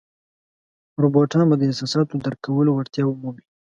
[1.01, 3.43] روباټان به د احساساتو درک کولو وړتیا ومومي.